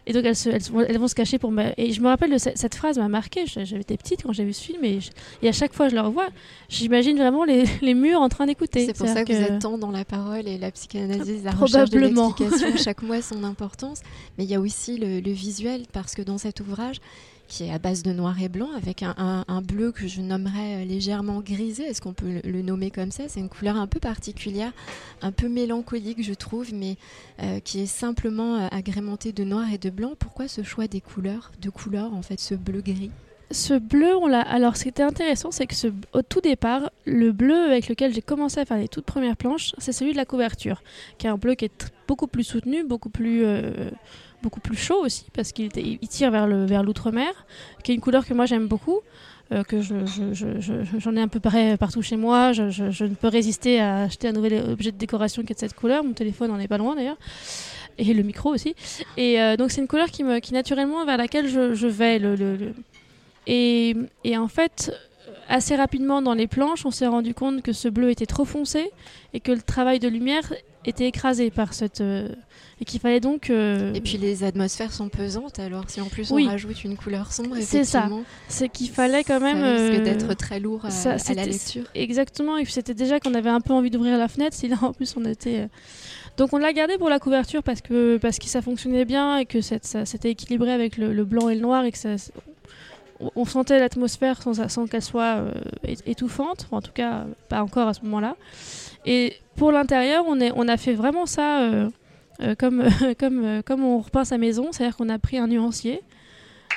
[0.06, 1.64] Et donc elles, se- elles, vont- elles vont se cacher pour me...
[1.76, 3.42] Et je me rappelle de cette, cette phrase m'a marqué.
[3.44, 5.10] J'avais été petite quand j'ai vu ce film et, je-
[5.42, 6.28] et à chaque fois je le revois,
[6.70, 8.86] j'imagine vraiment les, les murs en train d'écouter.
[8.86, 11.90] C'est pour ça que, vous êtes tant dans la parole et la psychanalyse, la recherche
[11.90, 12.76] de l'explication.
[12.82, 14.00] Chaque mot a son importance.
[14.38, 17.00] Mais il y a aussi le, le visuel, parce que dans cet ouvrage,
[17.48, 20.84] qui est à base de noir et blanc, avec un, bleu que je nommerais euh,
[20.84, 23.24] légèrement grisé, est-ce qu'on peut le, nommer comme ça?
[23.26, 24.72] C'est une couleur un peu particulière,
[25.22, 26.96] un peu mélancolique, je trouve, mais
[27.42, 30.12] euh, qui est simplement euh, agrémentée de noir et de blanc.
[30.18, 33.10] Pourquoi ce choix des couleurs, de couleurs, en fait, ce bleu-gris
[33.50, 34.42] Ce bleu, on l'a.
[34.42, 35.74] Alors, ce qui était intéressant, c'est que
[36.12, 39.74] au tout départ, le bleu avec lequel j'ai commencé à faire les toutes premières planches,
[39.78, 40.82] c'est celui de la couverture,
[41.16, 43.44] qui est un bleu qui est beaucoup plus soutenu, beaucoup plus,
[44.42, 45.70] beaucoup plus chaud aussi, parce qu'il
[46.08, 47.32] tire vers l'outre-mer,
[47.82, 49.00] qui est une couleur que moi j'aime beaucoup.
[49.50, 52.52] euh, que je, je- je- je- j'en ai un peu partout chez moi.
[52.52, 52.64] Je,
[53.04, 56.04] ne peux résister à acheter un nouvel objet de décoration qui est de cette couleur.
[56.04, 57.16] Mon téléphone en est pas loin d'ailleurs.
[57.96, 58.74] Et le micro aussi.
[59.16, 62.20] Et euh, donc c'est une couleur qui, me, qui naturellement vers laquelle je, vais.
[63.46, 64.92] Et en fait,
[65.48, 68.90] assez rapidement dans les planches, on s'est rendu compte que ce bleu était trop foncé
[69.32, 70.52] et que le travail de lumière
[70.88, 72.00] était écrasé par cette...
[72.00, 72.28] euh,
[72.80, 73.50] et qu'il fallait donc...
[73.50, 76.44] euh, Et puis les atmosphères sont pesantes, alors si en plus Oui.
[76.46, 78.08] on rajoute une couleur sombre, C'est ça.
[78.48, 79.60] c'est qu'il fallait quand même...
[79.60, 81.84] ça risque euh, d'être très lourd à, ça, à la lecture.
[81.94, 84.76] Exactement, et puis c'était déjà qu'on avait un peu envie d'ouvrir la fenêtre, si là
[84.82, 85.68] en plus on était...
[86.36, 89.44] Donc on l'a gardé pour la couverture parce que, parce que ça fonctionnait bien et
[89.46, 92.10] que ça c'était équilibré avec le, le blanc et le noir et que ça...
[93.34, 95.52] on- sentait l'atmosphère sans, sans qu'elle soit euh,
[96.06, 98.36] étouffante, Enfin, en tout cas pas encore à ce moment-là.
[99.06, 101.88] Et pour l'intérieur, on, est, on a fait vraiment ça euh,
[102.42, 106.02] euh, comme, euh, comme on repeint sa maison, c'est-à-dire qu'on a pris un nuancier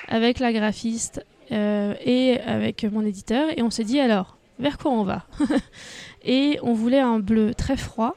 [0.07, 5.03] avec la graphiste et avec mon éditeur et on s'est dit alors, vers quoi on
[5.03, 5.25] va?
[6.23, 8.15] Et on voulait un bleu très froid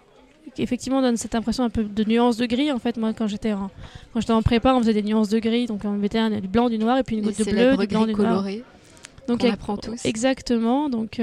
[0.54, 3.26] qui effectivement donne cette impression un peu de nuance de gris en fait moi quand
[3.26, 3.70] j'étais en,
[4.12, 6.46] quand j'étais en prépa on faisait des nuances de gris donc on mettait un, du
[6.46, 8.44] blanc du noir et puis une Les goutte de bleu du blanc du noir
[9.26, 10.04] donc a- apprend tous.
[10.04, 10.88] Exactement.
[10.88, 11.18] Donc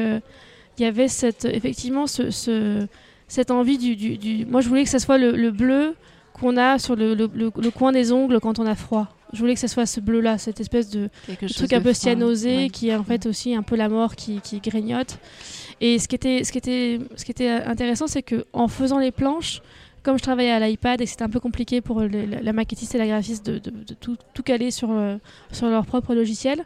[0.81, 2.87] il y avait cette, effectivement ce, ce-
[3.27, 5.95] cette envie du, du- du- Moi, je voulais que ça soit le, le bleu
[6.33, 9.07] qu'on a sur le, le- coin des ongles quand on a froid.
[9.31, 11.09] Je voulais que ça soit ce bleu-là, cette espèce de
[11.53, 12.69] truc un de peu cyanosé ouais.
[12.69, 15.19] qui est en fait aussi un peu la mort qui, qui grignote.
[15.79, 18.97] Et ce qui était, ce qui était, ce qui était intéressant, c'est que en faisant
[18.97, 19.61] les planches,
[20.03, 22.07] comme je travaillais à l'iPad et que c'était un peu compliqué pour la,
[22.41, 25.17] la maquettiste et la graphiste de, de- de tout, tout caler sur, euh,
[25.51, 26.65] sur leur propre logiciel,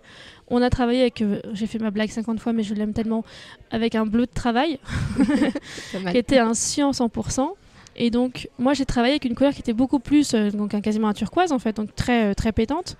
[0.49, 3.23] on a travaillé avec, euh, j'ai fait ma blague 50 fois, mais je l'aime tellement,
[3.71, 4.79] avec un bleu de travail
[6.11, 7.49] qui était un cyan 100%.
[7.97, 10.81] Et donc, moi, j'ai travaillé avec une couleur qui était beaucoup plus, euh, donc un,
[10.81, 12.97] quasiment un turquoise en fait, donc très, euh, très pétante.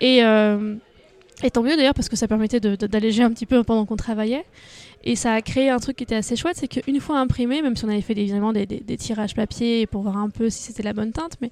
[0.00, 0.74] Et, euh,
[1.42, 4.44] et tant mieux d'ailleurs, parce que ça permettait d'alléger un petit peu pendant qu'on travaillait.
[5.04, 7.76] Et ça a créé un truc qui était assez chouette, c'est qu'une fois imprimé, même
[7.76, 10.48] si on avait fait des- évidemment des, des- des tirages papier pour voir un peu
[10.48, 11.50] si c'était la bonne teinte, mais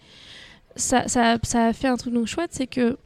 [0.76, 2.96] ça, ça, ça a fait un truc donc chouette, c'est que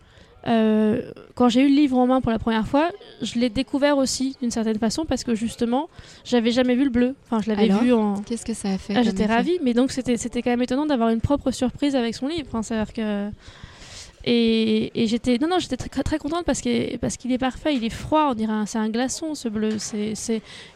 [0.47, 1.01] euh,
[1.35, 2.91] quand j'ai eu le livre en main pour la première fois,
[3.23, 5.89] je l'ai découvert aussi d'une certaine façon parce que justement,
[6.25, 7.15] j'avais jamais vu le bleu.
[7.25, 8.15] Enfin, je l'avais vu en.
[8.23, 10.87] Qu'est-ce que ça a fait Ah, J'étais ravie, mais donc c'était c'était quand même étonnant
[10.87, 12.47] d'avoir une propre surprise avec son livre.
[12.49, 13.31] Enfin, c'est-à-dire que
[14.27, 17.75] et, et j'étais non non j'étais très, très contente parce qu'il parce qu'il est parfait,
[17.75, 19.79] il est froid, on dirait c'est un glaçon ce bleu.
[19.79, 20.15] C'est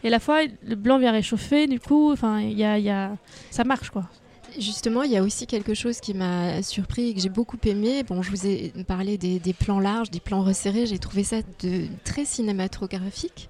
[0.03, 2.11] et à la fois le blanc vient réchauffer du coup.
[2.11, 3.11] Enfin il y a, il y a
[3.49, 4.03] ça marche quoi.
[4.57, 8.03] Justement, il y a aussi quelque chose qui m'a surpris et que j'ai beaucoup aimé.
[8.03, 10.85] Bon, je vous ai parlé des, des plans larges, des plans resserrés.
[10.85, 13.49] J'ai trouvé ça de, très cinématographique.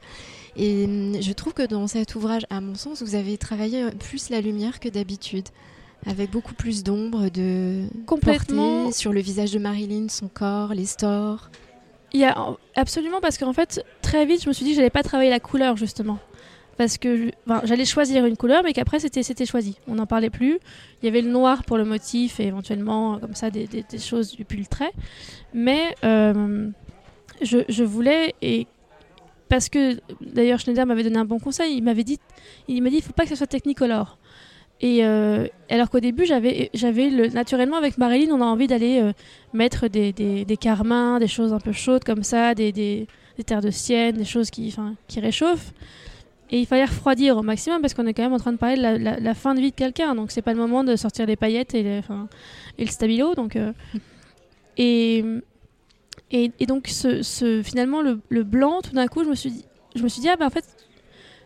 [0.56, 4.30] Et hum, je trouve que dans cet ouvrage, à mon sens, vous avez travaillé plus
[4.30, 5.48] la lumière que d'habitude.
[6.06, 8.90] Avec beaucoup plus d'ombre, de Complètement.
[8.92, 11.50] sur le visage de Marilyn, son corps, les stores.
[12.14, 14.90] Il y a absolument parce qu'en fait très vite je me suis dit que j'allais
[14.90, 16.18] pas travailler la couleur justement
[16.80, 17.30] parce que
[17.66, 19.76] j'allais choisir une couleur mais qu'après c'était choisi.
[19.86, 20.60] On n'en parlait plus.
[21.02, 23.68] Il y avait le noir pour le motif et éventuellement comme ça des,
[24.00, 24.94] choses du le trait.
[25.54, 26.70] Mais euh,
[27.42, 28.66] je, voulais et
[29.50, 31.76] parce que d'ailleurs Schneider m'avait donné un bon conseil.
[31.76, 32.18] Il m'avait dit
[32.70, 34.18] il m'a dit faut pas que ça soit technicolor
[34.80, 39.02] et euh, alors qu'au début, j'avais, j'avais le, naturellement avec Marilyn, on a envie d'aller
[39.02, 39.12] euh,
[39.52, 43.44] mettre des, des, des, carmins, des choses un peu chaudes comme ça, des, des, des
[43.44, 44.74] terres de sienne, des choses qui,
[45.10, 45.74] qui réchauffent.
[46.52, 48.76] Et il fallait refroidir au maximum parce qu'on est quand même en train de parler
[48.76, 50.16] de la, la, la fin de vie de quelqu'un.
[50.16, 52.02] Donc c'est pas le moment de sortir les paillettes et, les,
[52.78, 53.36] et le stabilo.
[53.36, 53.72] Donc, euh,
[54.78, 55.24] et,
[56.32, 59.52] et, et, donc ce, ce, finalement, le, le, blanc, tout d'un coup, je me suis
[59.52, 60.66] dit, je me suis dit ah ben en fait,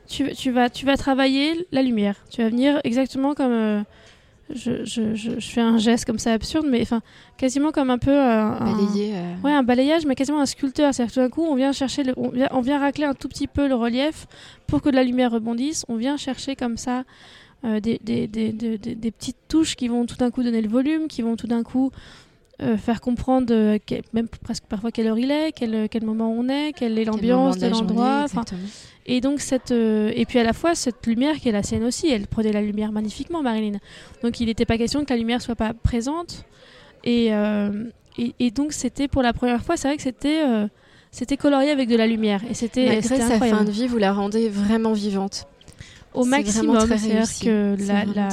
[0.07, 2.15] tu, tu, vas, tu vas travailler la lumière.
[2.29, 3.51] Tu vas venir exactement comme.
[3.51, 3.83] Euh,
[4.55, 7.01] je, je, je, je, fais un geste comme ça absurde, mais enfin,
[7.37, 8.11] quasiment comme un peu.
[8.11, 9.35] Euh, un, euh...
[9.43, 10.93] ouais, un balayage, mais quasiment un sculpteur.
[10.93, 13.13] C'est-à-dire que tout d'un coup, on vient, chercher le, on, vient, on vient racler un
[13.13, 14.27] tout petit peu le relief
[14.67, 15.85] pour que de la lumière rebondisse.
[15.89, 17.03] On vient chercher comme ça.
[17.65, 20.67] Euh, des, des, des, des, des petites touches qui vont tout d'un coup donner le
[20.67, 21.91] volume, qui vont tout d'un coup
[22.63, 23.77] euh, faire comprendre euh,
[24.13, 27.57] même presque parfois quelle heure il est, quel, quel moment on est, quelle est l'ambiance
[27.57, 28.25] de l'endroit.
[29.05, 31.83] Et donc cette euh, et puis à la fois cette lumière qui est la sienne
[31.83, 33.79] aussi, elle prenait la lumière magnifiquement, Marilyn.
[34.21, 36.45] Donc il n'était pas question que la lumière soit pas présente.
[37.03, 37.83] Et, euh,
[38.17, 40.67] et, et, donc c'était pour la première fois, c'est vrai que c'était euh,
[41.11, 42.41] c'était colorié avec de la lumière.
[42.49, 45.47] Et c'était malgré sa fin de vie, vous la rendez vraiment vivante
[46.13, 46.79] au maximum.
[46.79, 48.29] C'est-à-dire que la, la,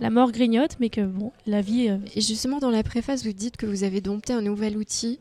[0.00, 1.88] la, mort grignote, mais que bon, la vie.
[1.88, 1.98] Euh...
[2.14, 5.18] Et justement, dans la préface, vous dites que vous avez dompté un nouvel outil.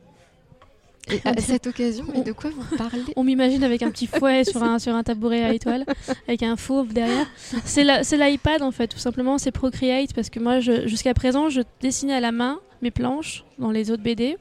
[1.11, 3.01] Et à cette occasion, mais de quoi vous parlez?
[3.15, 5.85] On m'imagine avec un petit fouet sur un, sur un tabouret à étoiles,
[6.27, 7.27] avec un fauve derrière.
[7.65, 12.13] C'est l'iPad en fait, tout simplement, c'est Procreate, parce que moi, jusqu'à présent, je dessinais
[12.13, 14.37] à la main mes planches dans les autres BD,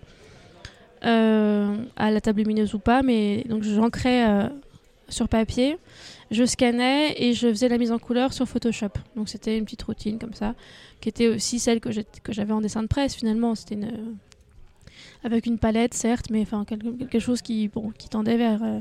[1.05, 4.49] euh, à la table lumineuse ou pas, mais donc j'ancrais euh,
[5.09, 5.79] sur papier
[6.30, 8.90] je scannais et je faisais la mise en couleur sur Photoshop.
[9.16, 10.54] Donc c'était une petite routine comme ça,
[11.00, 11.90] qui était aussi celle que
[12.28, 13.54] j'avais en dessin de presse finalement.
[13.54, 14.16] C'était une...
[15.24, 18.80] avec une palette certes, mais enfin quelque, quelque, chose qui, bon, qui tendait vers, euh,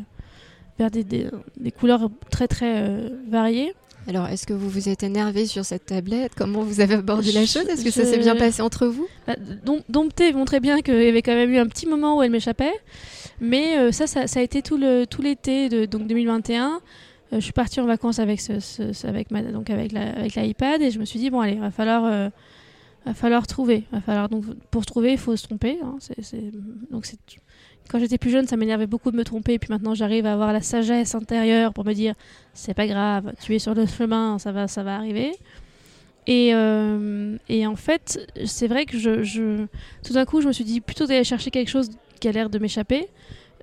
[0.77, 3.73] vers des, des, des, couleurs très très euh, variées.
[4.07, 6.31] Alors, est-ce que vous vous êtes énervé sur cette tablette?
[6.33, 7.67] Comment vous avez abordé la chose?
[7.67, 7.95] Est-ce que je...
[7.95, 9.05] ça s'est bien passé entre vous?
[9.27, 9.35] Bah,
[9.89, 12.73] Dompté montrait bien qu'il y avait quand même eu un petit moment où elle m'échappait.
[13.41, 16.79] Mais euh, ça, ça, ça, a été tout l'été tout de donc 2021.
[17.33, 18.41] Euh, je suis partie en vacances avec,
[19.31, 22.29] ma, donc avec, l'iPad et je me suis dit, bon, allez, va falloir, euh,
[23.05, 23.83] va falloir trouver.
[23.91, 25.77] Va falloir, donc, pour trouver, il faut se tromper.
[25.83, 25.97] Hein,
[26.91, 27.05] donc
[27.89, 29.53] quand j'étais plus jeune, ça m'énervait beaucoup de me tromper.
[29.53, 32.15] Et puis maintenant, j'arrive à avoir la sagesse intérieure pour me dire,
[32.53, 35.31] c'est pas grave, tu es sur le chemin, ça va, ça va arriver.
[36.27, 39.65] Et, euh, et en fait, c'est vrai que je,
[40.03, 42.49] tout d'un coup, je me suis dit, plutôt d'aller chercher quelque chose qui a l'air
[42.49, 43.07] de m'échapper,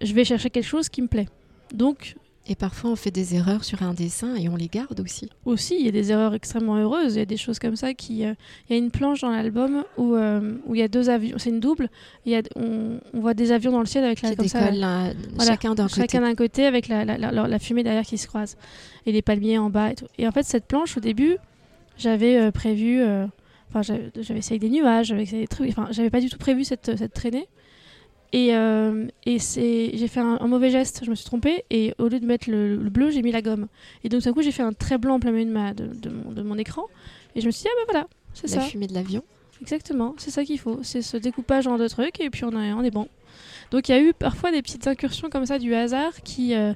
[0.00, 1.29] je vais chercher quelque chose qui me plaît.
[1.74, 5.30] Donc, et parfois, on fait des erreurs sur un dessin et on les garde aussi.
[5.46, 7.14] Aussi, il y a des erreurs extrêmement heureuses.
[7.14, 8.26] Il y a des choses comme ça qui.
[8.26, 8.35] Euh...
[8.68, 11.38] Il y a une planche dans l'album où, euh, où il y a deux avions.
[11.38, 11.88] C'est une double.
[12.26, 14.30] Il y a, on, on, voit des avions dans le ciel avec la.
[14.30, 16.00] Qui comme ça, la, voilà, chacun d'un côté.
[16.02, 18.59] Chacun d'un côté avec la, la, fumée derrière qui se croise.
[19.07, 20.07] Et les palmiers en bas et tout.
[20.18, 21.38] Et en fait, cette planche, au début,
[21.96, 23.02] j'avais euh, prévu.
[23.70, 25.70] Enfin, j'avais essayé des nuages, j'avais essayé des trucs.
[25.70, 27.48] Enfin, j'avais pas du tout prévu cette, cette traînée.
[28.34, 32.08] Et, euh, et j'ai fait un, un, mauvais geste, je me suis trompée, et au
[32.08, 33.68] lieu de mettre le, le bleu, j'ai mis la gomme.
[34.02, 35.86] Et donc, d'un coup, j'ai fait un très blanc en plein milieu de, ma, de,
[35.86, 36.82] de, mon, de, mon, écran,
[37.36, 38.56] et je me suis dit, ah ben voilà, c'est ça.
[38.56, 39.22] La fumée de l'avion.
[39.60, 40.80] Exactement, c'est ça qu'il faut.
[40.82, 43.06] C'est ce découpage en deux trucs, et puis on est, on est bon.
[43.70, 46.56] Donc, il y a eu parfois des petites incursions comme ça du hasard qui.
[46.56, 46.74] Euh,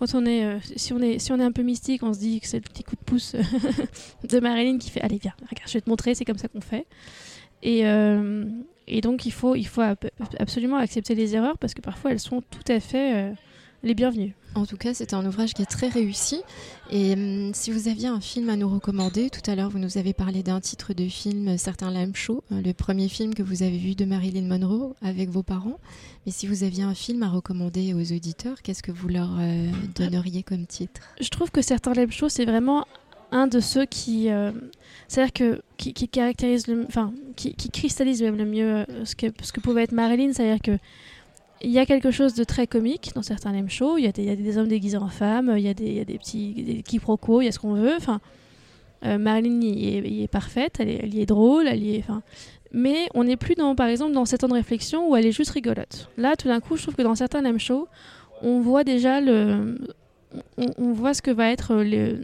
[0.00, 2.18] quand on est, euh, si on est, si on est un peu mystique, on se
[2.18, 3.36] dit que c'est le petit coup de pouce
[4.28, 6.60] de Marilyn qui fait, allez viens, regarde, je vais te montrer, c'est comme ça qu'on
[6.60, 6.84] fait.
[7.62, 8.44] Et, euh,
[8.88, 9.82] et donc, il faut, il faut
[10.38, 13.32] absolument accepter les erreurs parce que parfois, elles sont tout à fait euh,
[13.82, 14.34] les bienvenues.
[14.54, 16.40] En tout cas, c'est un ouvrage qui est très réussi.
[16.90, 19.98] Et hum, si vous aviez un film à nous recommander, tout à l'heure, vous nous
[19.98, 23.76] avez parlé d'un titre de film, Certains l'aiment chaud, le premier film que vous avez
[23.76, 25.78] vu de Marilyn Monroe avec vos parents.
[26.24, 29.68] Mais si vous aviez un film à recommander aux auditeurs, qu'est-ce que vous leur euh,
[29.94, 31.02] donneriez comme titre?
[31.20, 32.86] Je trouve que Certains l'aiment chaud, c'est vraiment
[33.36, 34.50] un de ceux qui, euh,
[35.08, 39.52] c'est-à-dire que qui, caractérise, le, enfin, qui, cristallise même le mieux euh, ce que ce
[39.52, 40.78] que pouvait être Marilyn, c'est-à-dire que
[41.62, 43.96] il y a quelque chose de très comique dans certains lame shows.
[43.98, 45.74] Il y, a des, il y a des hommes déguisés en femmes, il y a
[45.74, 47.94] des, il y a des petits des quiproquos, il y a ce qu'on veut.
[47.96, 48.20] Enfin,
[49.04, 52.04] Euh, Marilyn y est, parfaite, elle, y est drôle, elle y est.
[52.72, 55.32] Mais on n'est plus dans, par exemple, dans cet temps de réflexion où elle est
[55.32, 56.10] juste rigolote.
[56.16, 57.88] Là, tout d'un coup, je trouve que dans certains lame shows,
[58.42, 59.78] on voit déjà le,
[60.56, 62.20] on, voit ce que va être le,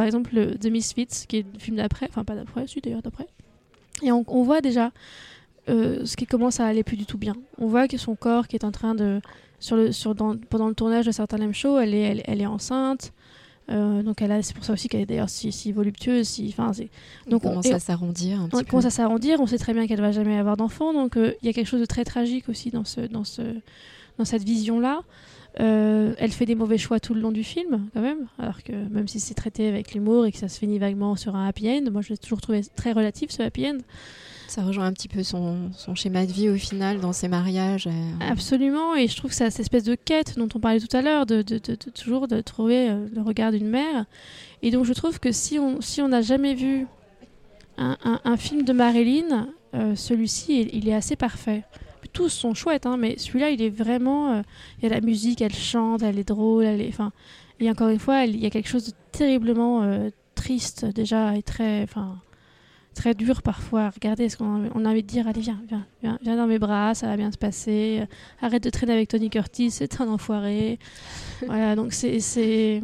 [0.00, 3.02] par exemple le The Misfits, qui est le film d'après, enfin pas d'après, si d'ailleurs
[3.02, 3.26] d'après.
[4.02, 4.92] Et on, voit déjà
[5.68, 7.34] euh, ce qui commence à aller plus du tout bien.
[7.58, 9.20] On voit que son corps qui est en train de
[9.58, 13.12] sur le sur pendant le tournage de certains lame shows, elle est elle est enceinte.
[13.70, 16.26] Euh, donc elle c'est pour ça aussi qu'elle est d'ailleurs si, si, voluptueuse.
[16.26, 16.54] Si,
[17.28, 18.48] donc on commence à s'arrondir.
[18.54, 19.38] On commence à s'arrondir.
[19.38, 20.94] On sait très bien qu'elle va jamais avoir d'enfant.
[20.94, 23.42] Donc euh, il y a quelque chose de très tragique aussi dans ce, dans ce,
[24.16, 25.02] dans cette vision là.
[25.58, 28.26] Euh, elle fait des mauvais choix tout le long du film, quand même.
[28.38, 31.34] Alors que même si c'est traité avec l'humour et que ça se finit vaguement sur
[31.34, 33.78] un happy end, moi je l'ai toujours trouvé très relatif ce happy end.
[34.46, 37.86] Ça rejoint un petit peu son, son, schéma de vie au final dans ses mariages.
[37.86, 37.90] Euh,
[38.28, 41.02] Absolument, et je trouve que c'est cette espèce de quête dont on parlait tout à
[41.02, 44.06] l'heure, de, de, de, toujours de trouver euh, le regard d'une mère.
[44.62, 46.86] Et donc je trouve que si on si on n'a jamais vu
[47.78, 51.62] un, un, film de Marilyn, euh, celui-ci il, est assez parfait.
[52.12, 54.42] Tous sont chouettes, hein, mais celui-là il est vraiment.
[54.78, 56.88] Il y a la musique, elle chante, elle est drôle, elle est.
[56.88, 57.12] Enfin,
[57.60, 61.82] et encore une fois, il y a quelque chose de terriblement triste déjà et très.
[61.82, 62.20] Enfin,
[62.94, 63.90] très dur parfois.
[63.90, 65.86] Regardez, ce qu'on a, on a envie de dire Allez, viens, viens,
[66.22, 68.02] viens, dans mes bras, ça va bien se passer.
[68.40, 70.78] Arrête de traîner avec Tony Curtis, c'est un enfoiré.
[71.46, 72.82] voilà, donc c'est.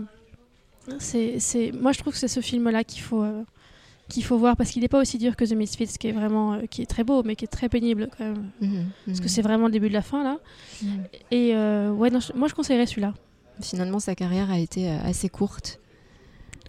[0.89, 3.23] Moi, je trouve que c'est ce film-là qu'il faut.
[3.23, 3.43] Euh,
[4.09, 6.55] qu'il faut voir parce qu'il n'est pas aussi dur que The Misfits qui est vraiment
[6.55, 8.51] euh, qui est très beau mais qui est très pénible quand même.
[8.61, 10.39] Mhm, parce que c'est vraiment le début de la fin là.
[10.83, 11.05] Mhm.
[11.31, 13.15] et euh, ouais moi je conseillerais celui-là.
[13.61, 15.81] Finalement sa carrière a été assez courte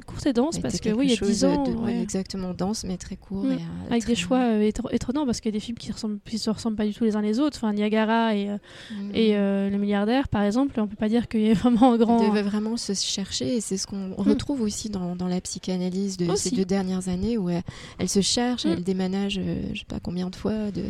[0.08, 1.88] courte et dense parce que oui, il y a 10 ans.
[1.88, 3.44] Exactement, dense mais très court.
[3.44, 3.52] Mm.
[3.52, 6.38] Et, euh, Avec des choix euh, étonnants parce qu'il y a des films qui ne
[6.38, 7.58] se ressemblent pas du tout les uns les autres.
[7.58, 8.58] Enfin, Niagara et, euh,
[8.92, 9.12] mm.
[9.14, 9.34] et
[9.70, 12.24] Le Milliardaire, par exemple, on peut pas dire qu'il y ait vraiment un grand.
[12.24, 14.14] Il devait vraiment se chercher et c'est ce qu'on mm.
[14.18, 18.66] retrouve aussi dans, dans, la psychanalyse de ces deux dernières années où elle, se cherche,
[18.66, 19.40] elle déménage,
[19.74, 20.86] je sais pas combien de fois, de,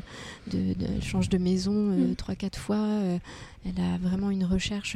[0.51, 2.85] de, change de maison trois, quatre fois.
[3.65, 4.95] elle a vraiment une recherche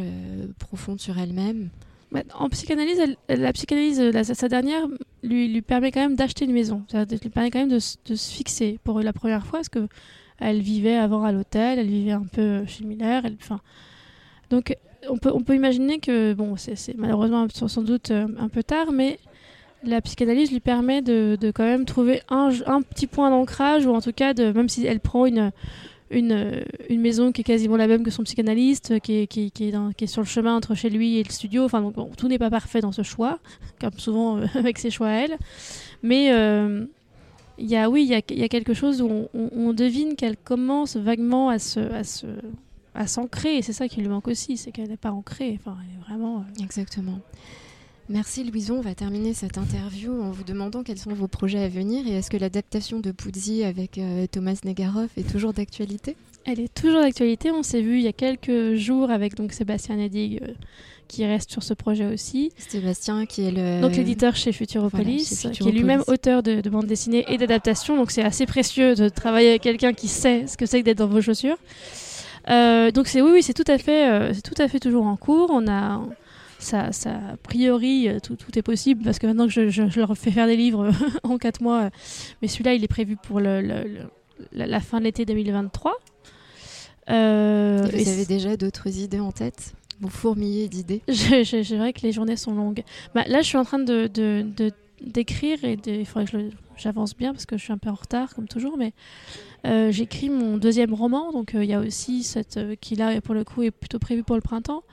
[0.60, 1.69] profonde sur elle-même.
[2.12, 4.86] Bah, en psychanalyse, la psychanalyse, sa dernière,
[5.24, 6.84] lui, permet quand même d'acheter une maison.
[6.91, 9.88] Ça lui permet quand même de, se fixer pour la première fois, parce que
[10.39, 13.24] elle vivait avant à l'hôtel, elle vivait un peu chez Miller.
[14.50, 14.76] Donc
[15.10, 18.91] on peut, on peut imaginer que, bon, c'est malheureusement sans doute euh, un peu tard,
[18.91, 19.19] mais
[19.84, 23.93] la psychanalyse lui permet de, de quand même trouver un, un petit point d'ancrage, ou
[23.93, 25.52] en tout cas, de, même si elle prend une,
[26.12, 29.52] une, une, maison qui est quasiment la même que son psychanalyste, qui est, qui, est,
[29.52, 31.63] qui est, sur le chemin entre chez lui et le studio.
[31.63, 33.39] Enfin, donc, tout n'est pas parfait dans ce choix,
[33.82, 35.38] comme souvent euh, avec ses choix à elle.
[36.04, 36.86] Mais euh,
[37.58, 40.97] il y a, oui, il y y a, quelque chose où on, devine qu'elle commence
[40.97, 42.28] vaguement à se, à se
[42.93, 45.95] à s'ancrer c'est ça qui lui manque aussi c'est qu'elle n'est pas ancrée enfin elle
[45.97, 47.21] est vraiment euh, exactement
[48.10, 48.78] Merci Louison.
[48.78, 52.18] On va terminer cette interview en vous demandant quels sont vos projets à venir et
[52.18, 56.16] est-ce que l'adaptation de Poudzi avec euh, Thomas Negaroff est toujours d'actualité?
[56.46, 57.52] Elle est toujours d'actualité.
[57.52, 60.54] On s'est vu il y a quelques jours avec donc Sébastien Nedig euh,
[61.08, 62.52] qui reste sur ce projet aussi.
[62.58, 67.26] Sébastien qui est le donc l'éditeur chez Futuropolis, qui est lui-même auteur de, bande dessinée
[67.30, 67.96] et d'adaptation.
[67.96, 70.98] Donc c'est assez précieux de travailler avec quelqu'un qui sait ce que c'est que d'être
[70.98, 71.58] dans vos chaussures.
[72.50, 75.16] Euh, donc c'est oui, oui, c'est tout à fait, c'est tout à fait toujours en
[75.16, 75.50] cours.
[75.54, 76.02] On a
[76.62, 80.00] ça, ça, a priori, euh, tout, tout, est possible parce que maintenant que je, je,
[80.00, 80.91] leur fais faire des livres
[81.24, 81.89] en 4 mois, euh,
[82.41, 84.08] mais celui-là, il est prévu pour le,
[84.52, 85.97] la, fin de l'été 2023.
[87.10, 89.74] Euh, vous avez déjà d'autres idées en tête?
[90.00, 91.02] Vous fourmillez d'idées?
[91.08, 92.84] C'est vrai que les journées sont longues.
[93.13, 94.08] Bah, là, je suis en train de,
[95.02, 98.34] d'écrire et il faudrait que j'avance bien parce que je suis un peu en retard
[98.36, 98.93] comme toujours mais
[99.65, 103.43] euh, j'écris mon deuxième roman donc il y a aussi cette qui là pour le
[103.43, 104.84] coup est plutôt prévu pour le printemps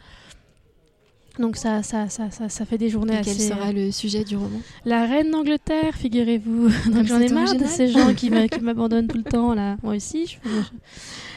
[1.38, 3.36] donc ça, ça, ça, ça, fait des journées Et assez...
[3.36, 4.60] Quel sera le sujet du roman?
[4.84, 6.68] La reine d'Angleterre, figurez-vous.
[6.92, 9.76] Donc j'en ai marre de ces gens qui m'abandonnent tout le temps, là.
[9.82, 10.38] Moi aussi.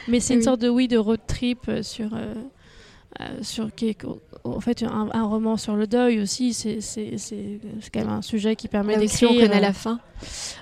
[0.08, 2.14] Mais c'est une sorte de, oui, de road trip sur...
[2.14, 2.34] Euh,
[3.20, 3.94] euh, sur qui
[4.44, 6.80] en fait un, roman sur le deuil aussi c'est
[7.92, 10.00] quand même un sujet qui permet d'écrire on connaît la fin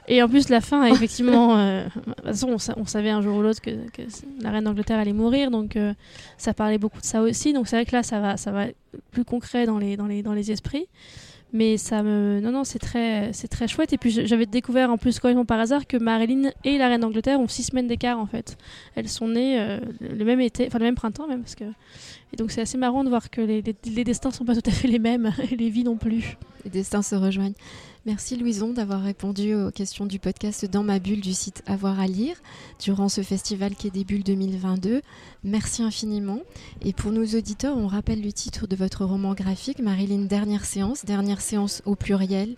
[0.09, 3.61] et en plus la fin effectivement de toute façon on, savait un jour ou l'autre
[3.61, 3.71] que,
[4.43, 5.79] la reine d'Angleterre allait mourir donc
[6.37, 8.67] ça parlait beaucoup de ça aussi donc c'est vrai que là ça va ça va
[9.11, 10.87] plus concret dans les, dans les, dans les esprits.
[11.53, 12.39] Mais ça me.
[12.41, 13.93] Non, non, c'est très, très chouette.
[13.93, 17.41] Et puis j'avais découvert en plus, complètement par hasard, que Marilyn et la reine d'Angleterre
[17.41, 18.57] ont six semaines d'écart en fait.
[18.95, 21.43] Elles sont nées euh, le même été, enfin le même printemps même.
[21.43, 21.65] Parce que...
[22.33, 24.89] Et donc c'est assez marrant de voir que les, destins sont pas tout à fait
[24.89, 26.37] les mêmes, et les vies non plus.
[26.65, 27.55] Les destins se rejoignent.
[28.07, 32.07] Merci Louison d'avoir répondu aux questions du podcast Dans ma bulle du site Avoir à
[32.07, 32.37] lire
[32.83, 35.03] durant ce festival qui est des bulles 2022.
[35.45, 36.41] Merci infiniment.
[36.83, 41.05] Et pour nos auditeurs, on rappelle le titre de votre roman graphique, Marilyn Dernière séance,
[41.05, 42.57] dernière séance au pluriel.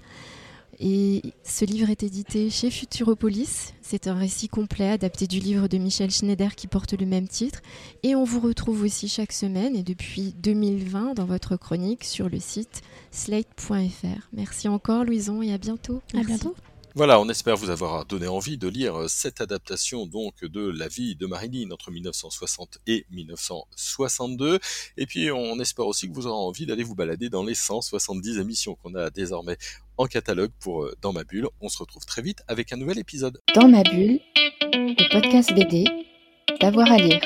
[0.85, 3.73] Et ce livre est édité chez Futuropolis.
[3.83, 7.61] C'est un récit complet adapté du livre de Michel Schneider qui porte le même titre.
[8.03, 12.41] Et on vous retrouve aussi chaque semaine et depuis 2020 dans votre chronique sur le
[12.41, 14.29] site slate.fr.
[14.33, 16.03] Merci encore Louison et à bientôt.
[16.15, 16.57] À bientôt.
[16.95, 20.89] Voilà, on espère vous avoir donné envie de lire euh, cette adaptation donc de la
[20.89, 24.59] vie de Marilyn entre 1960 et 1962.
[24.99, 28.39] Et puis on espère aussi que vous aurez envie d'aller vous balader dans les 170
[28.39, 29.57] émissions qu'on a désormais
[29.97, 31.49] en catalogue pour euh, Dans ma bulle.
[31.63, 33.41] On se retrouve très vite avec un nouvel épisode.
[33.55, 34.21] Dans ma bulle,
[34.61, 35.85] le podcast BD,
[36.61, 37.23] d'avoir à lire.